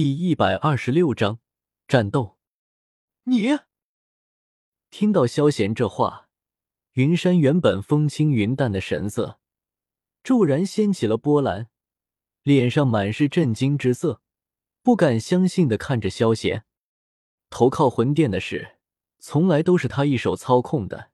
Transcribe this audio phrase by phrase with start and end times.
[0.00, 1.40] 第一百二十六章
[1.86, 2.38] 战斗。
[3.24, 3.58] 你
[4.88, 6.30] 听到萧贤这话，
[6.92, 9.38] 云山原本风轻云淡的神色
[10.24, 11.68] 骤然掀起了波澜，
[12.42, 14.22] 脸上满是震惊之色，
[14.82, 16.64] 不敢相信的看着萧贤。
[17.50, 18.78] 投靠魂殿的事，
[19.18, 21.10] 从来都是他一手操控的，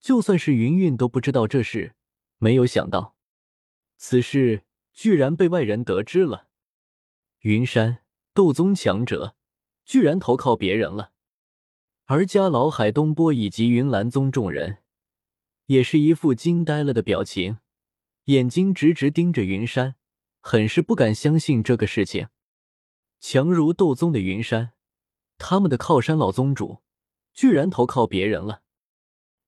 [0.00, 1.94] 就算是云云都不知道这事。
[2.38, 3.14] 没有想到，
[3.96, 6.48] 此事居然被外人得知了。
[7.42, 7.99] 云山
[8.32, 9.34] 斗宗强者
[9.84, 11.12] 居然投靠别人了，
[12.04, 14.78] 而家老海东波以及云岚宗众人
[15.66, 17.58] 也是一副惊呆了的表情，
[18.26, 19.96] 眼睛直直盯着云山，
[20.40, 22.28] 很是不敢相信这个事情。
[23.18, 24.72] 强如斗宗的云山，
[25.36, 26.78] 他们的靠山老宗主
[27.34, 28.62] 居然投靠别人了，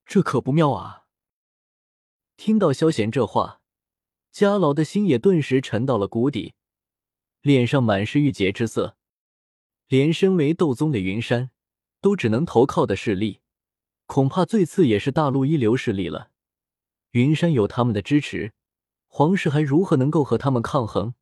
[0.05, 1.07] 这可不妙啊！
[2.37, 3.60] 听到萧贤这话，
[4.33, 6.55] 家老的心也顿时沉到了谷底。
[7.42, 8.96] 脸上满是郁结之色，
[9.88, 11.51] 连身为斗宗的云山
[12.01, 13.40] 都只能投靠的势力，
[14.07, 16.30] 恐怕最次也是大陆一流势力了。
[17.10, 18.52] 云山有他们的支持，
[19.09, 21.15] 皇室还如何能够和他们抗衡？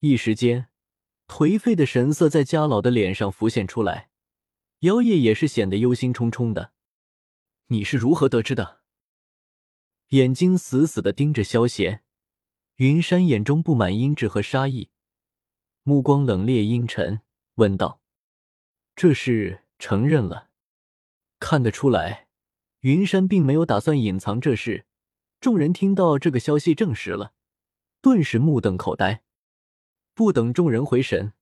[0.00, 0.66] 一时间，
[1.28, 4.10] 颓废的神色在家老的脸上浮现出来，
[4.80, 6.72] 妖夜也是显得忧心忡忡的。
[7.68, 8.80] 你是如何得知的？
[10.08, 12.02] 眼睛死死的盯着萧贤，
[12.76, 14.90] 云山眼中布满阴鸷和杀意。
[15.82, 17.20] 目光冷冽阴沉，
[17.54, 18.00] 问道
[18.94, 20.48] ：“这事承认了？”
[21.40, 22.28] 看得出来，
[22.80, 24.86] 云山并没有打算隐藏这事。
[25.40, 27.32] 众人听到这个消息，证实了，
[28.00, 29.22] 顿时目瞪口呆。
[30.14, 31.32] 不等众人回神，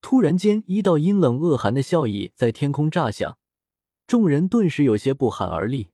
[0.00, 3.38] 突然间一道阴冷恶寒的笑意在天空炸响，
[4.06, 5.90] 众人顿时有些不寒而栗。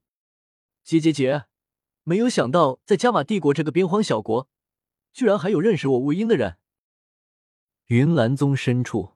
[0.84, 1.46] 姐姐姐，
[2.04, 4.48] 没有想到在加玛帝国这个边荒小国，
[5.14, 6.58] 居然还有认识我雾音的人。
[7.86, 9.12] 云岚宗深处，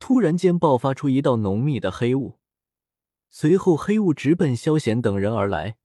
[0.00, 2.40] 突然间爆发出一道浓密的黑雾，
[3.30, 5.76] 随后黑雾直奔萧贤等人而来，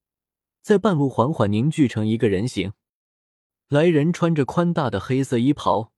[0.63, 2.73] 在半路缓缓凝聚成一个人形。
[3.67, 5.91] 来人穿着宽大的黑色衣袍，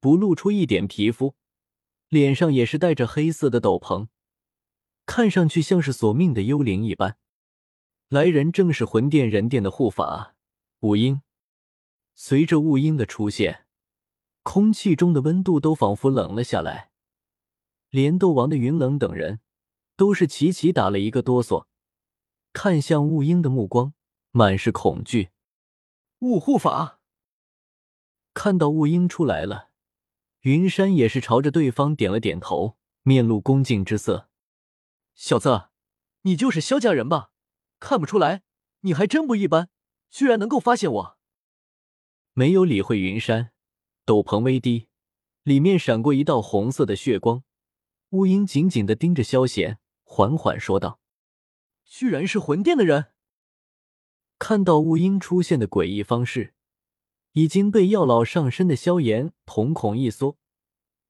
[0.00, 1.34] 不露出一点皮肤，
[2.08, 4.08] 脸上也是戴着黑色的斗篷，
[5.04, 7.18] 看上去像是索命的幽灵一般。
[8.08, 10.34] 来人正是魂殿人殿的护法
[10.80, 11.20] 雾英。
[12.14, 13.66] 随着雾英的出现。
[14.42, 16.90] 空气中的温度都仿佛冷了下来，
[17.90, 19.40] 连斗王的云冷等人
[19.96, 21.66] 都是齐齐打了一个哆嗦，
[22.52, 23.94] 看向雾鹰的目光
[24.32, 25.30] 满是恐惧。
[26.18, 27.00] 雾护法
[28.34, 29.70] 看到雾鹰出来了，
[30.40, 34.28] 云山也是朝着对方点了点头，面露恭敬之色
[35.14, 35.68] ：“小子，
[36.22, 37.30] 你就是萧家人吧？
[37.78, 38.42] 看不出来，
[38.80, 39.68] 你还真不一般，
[40.10, 41.18] 居然能够发现我。”
[42.34, 43.52] 没有理会云山。
[44.04, 44.88] 斗篷微低，
[45.42, 47.44] 里面闪过一道红色的血光。
[48.10, 51.00] 乌鹰紧紧的盯着萧贤，缓缓说道
[51.86, 53.12] ：“居然是魂殿的人！”
[54.38, 56.54] 看到乌鹰出现的诡异方式，
[57.32, 60.36] 已经被药老上身的萧炎瞳孔一缩，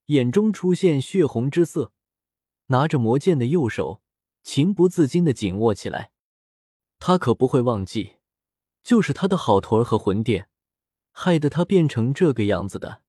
[0.06, 1.92] 眼中出现血红之色，
[2.66, 4.02] 拿着魔剑的右手
[4.42, 6.12] 情不自禁的紧握起来。
[6.98, 8.16] 他可不会忘记，
[8.84, 10.48] 就是他的好徒儿和魂殿。
[11.12, 13.02] 害得他变成这个样子的，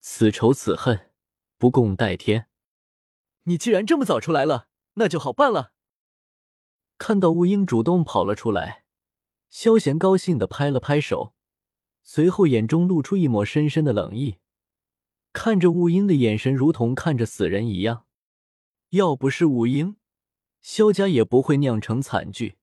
[0.00, 1.10] 此仇此恨，
[1.56, 2.48] 不共戴天。
[3.44, 5.72] 你既然这么早出来了，那就好办了。
[6.98, 8.84] 看到乌英主动跑了出来，
[9.48, 11.34] 萧贤高兴的拍了拍手，
[12.02, 14.38] 随后眼中露出一抹深深的冷意，
[15.32, 18.06] 看着乌英的眼神如同看着死人一样。
[18.90, 19.96] 要不是乌英，
[20.60, 22.58] 萧家也不会酿成惨剧。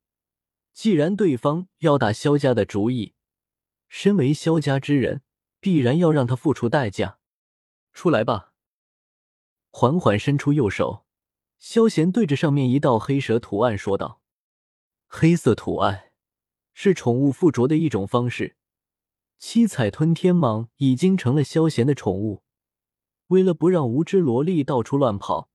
[0.74, 3.16] 既然对方要打萧家的主意。
[3.90, 5.24] 身为萧家之人，
[5.60, 7.20] 必然要让他付出代价。
[7.92, 8.54] 出来吧！
[9.72, 11.06] 缓缓伸出右手，
[11.58, 14.22] 萧贤对着上面一道黑蛇图案说道
[15.08, 16.12] ：“黑色图案
[16.74, 18.56] 是宠物附着的一种方式。
[19.38, 22.44] 七彩吞天蟒已经成了萧贤的宠物。
[23.28, 25.50] 为了不让无知萝莉到处乱跑，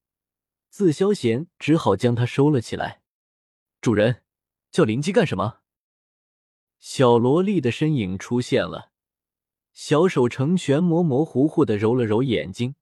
[0.69, 3.03] 自萧贤只好将它收了起来。
[3.81, 4.23] 主人，
[4.70, 5.61] 叫灵姬干什么？”
[6.87, 8.93] 小萝莉的身影出现了，
[9.73, 12.75] 小手成拳，模模糊糊的揉了揉眼睛，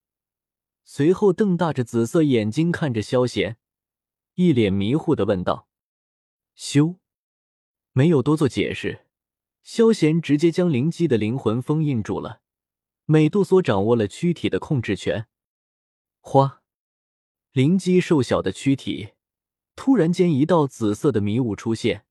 [0.82, 3.58] 随后瞪大着紫色眼睛看着萧贤，
[4.34, 5.68] 一脸迷糊的问道
[6.56, 6.96] ：“修，
[7.92, 9.06] 没有多做解释，
[9.62, 12.42] 萧贤直接将灵姬的灵魂封印住了，
[13.04, 15.28] 美杜莎掌握了躯体的控制权。
[16.18, 16.62] 花，
[17.52, 19.10] 灵姬瘦小的躯体，
[19.76, 22.04] 突然间一道紫色的迷雾出现。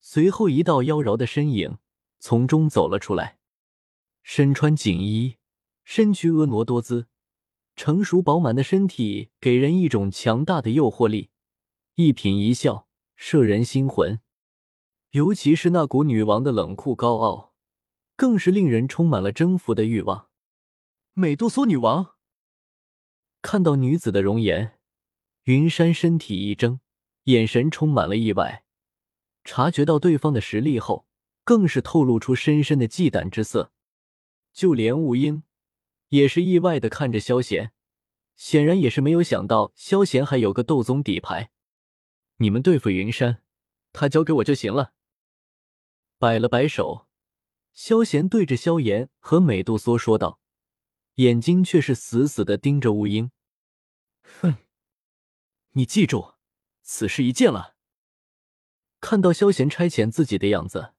[0.00, 1.78] 随后，一道妖娆的身影
[2.18, 3.38] 从中走了出来，
[4.22, 5.36] 身穿锦衣，
[5.84, 7.06] 身躯婀娜多姿，
[7.76, 11.30] 成熟饱满的身体给人一种强大的诱惑力，
[11.96, 14.20] 一颦一笑摄人心魂。
[15.10, 17.52] 尤其是那股女王的冷酷高傲，
[18.16, 20.28] 更是令人充满了征服的欲望。
[21.12, 22.14] 美杜莎女王
[23.42, 24.78] 看到女子的容颜，
[25.44, 26.80] 云山身体一怔，
[27.24, 28.64] 眼神充满了意外。
[29.52, 31.08] 察觉到对方的实力后，
[31.42, 33.72] 更是透露出深深的忌惮之色。
[34.52, 35.42] 就连雾英
[36.10, 37.72] 也是意外的看着萧贤，
[38.36, 41.50] 显然也是没有想到萧贤还有个斗宗底牌。
[42.36, 43.42] 你们对付云山，
[43.92, 44.92] 他交给我就行了。
[46.16, 47.08] 摆了摆手，
[47.72, 50.38] 萧贤对着萧炎和美杜莎说道，
[51.16, 53.32] 眼睛却是死死的盯着雾英。
[54.22, 54.58] 哼，
[55.72, 56.34] 你记住，
[56.82, 57.74] 此事一件了。
[59.00, 60.92] 看到萧贤差遣自己的样子，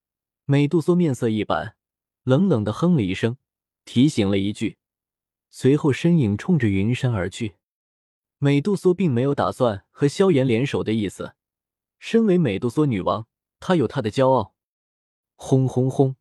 [0.46, 1.76] 美杜莎面色一板，
[2.24, 3.38] 冷冷的哼了一声，
[3.86, 4.78] 提醒了一句，
[5.50, 7.56] 随后身影冲着云山而去。
[8.40, 11.36] 美杜莎并没有打算和萧炎联手的意思，
[12.00, 13.28] 身为美杜莎女王，
[13.60, 14.56] 她有她的骄傲。
[15.36, 16.16] 轰轰轰！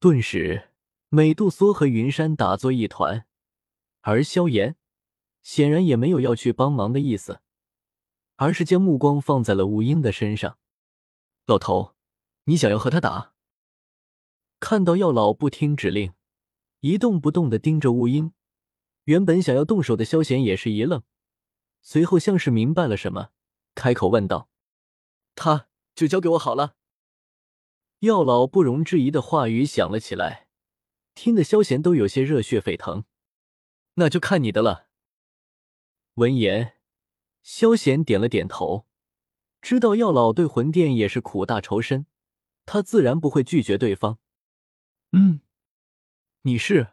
[0.00, 0.70] 顿时，
[1.10, 3.26] 美杜莎和云山打作一团，
[4.00, 4.76] 而萧炎
[5.42, 7.40] 显然也没有要去帮忙的意思，
[8.36, 10.58] 而是将目光放在了吴英的身上。
[11.48, 11.94] 老头，
[12.44, 13.32] 你想要和他打？
[14.60, 16.12] 看到药老不听指令，
[16.80, 18.34] 一动不动的盯着雾英，
[19.04, 21.02] 原本想要动手的萧贤也是一愣，
[21.80, 23.30] 随后像是明白了什么，
[23.74, 24.50] 开口问道
[25.34, 26.76] ：“他就交给我好了。”
[28.00, 30.48] 药老不容置疑的话语响了起来，
[31.14, 33.04] 听得萧贤都有些热血沸腾。
[33.94, 34.88] 那就看你的了。
[36.16, 36.74] 闻言，
[37.42, 38.86] 萧贤点了点头，
[39.60, 42.06] 知道药老对魂殿也是苦大仇深，
[42.64, 44.18] 他自然不会拒绝对方。
[45.12, 45.40] 嗯，
[46.42, 46.88] 你是？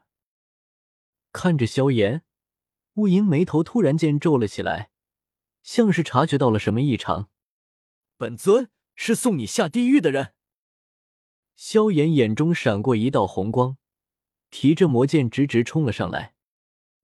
[1.31, 2.23] 看着萧炎，
[2.93, 4.89] 雾莹眉头突然间皱了起来，
[5.63, 7.29] 像是察觉到了什么异常。
[8.17, 10.33] 本尊是送你下地狱的人。
[11.55, 13.77] 萧炎眼中闪过一道红光，
[14.49, 16.35] 提着魔剑直直冲了上来。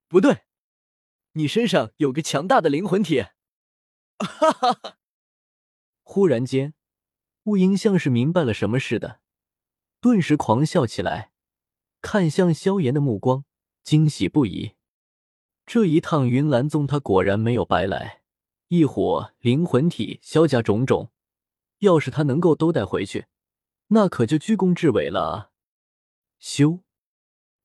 [0.07, 0.43] 不对，
[1.33, 3.21] 你身上有个强大的灵魂体！
[4.19, 4.97] 哈哈哈！
[6.03, 6.73] 忽然间，
[7.43, 9.21] 雾英像是明白了什么似的，
[9.99, 11.31] 顿时狂笑起来，
[12.01, 13.45] 看向萧炎的目光
[13.83, 14.73] 惊喜不已。
[15.65, 18.23] 这一趟云岚宗，他果然没有白来，
[18.67, 21.11] 异火、灵魂体、萧家种种，
[21.79, 23.27] 要是他能够都带回去。
[23.87, 25.51] 那可就居功至伟了啊！
[26.41, 26.81] 咻！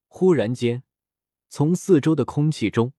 [0.09, 0.83] 忽然间，
[1.49, 2.93] 从四周的空气中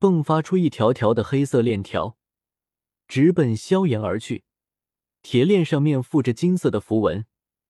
[0.00, 2.16] 迸发出一条条的黑色链条，
[3.06, 4.44] 直奔萧炎而去。
[5.28, 7.26] 铁链上面附着金色的符文，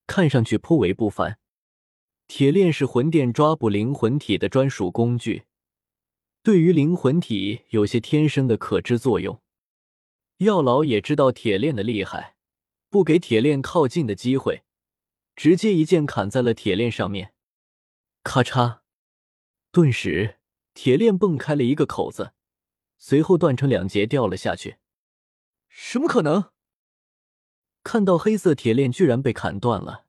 [0.07, 1.39] 看上去颇为不凡。
[2.29, 5.47] 铁链是魂殿抓捕灵魂体的专属工具，
[6.43, 9.41] 对于灵魂体有些天生的可知作用。
[10.37, 12.37] 药老也知道铁链的厉害，
[12.91, 14.65] 不给铁链靠近的机会。
[15.35, 17.33] 直接一剑砍在了铁链上面，
[18.23, 18.81] 咔嚓！
[19.73, 20.37] 顿时
[20.75, 22.35] 铁链蹦开了一个口子，
[22.99, 24.77] 随后断成两截掉了下去。
[25.71, 26.51] 什么可能？
[27.87, 30.07] 看到黑色铁链居然被砍断了，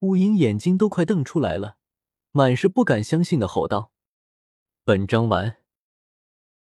[0.00, 1.76] 乌鹰眼睛都快瞪出来了，
[2.32, 3.92] 满是不敢相信的吼道
[4.82, 5.57] ：“本章完。”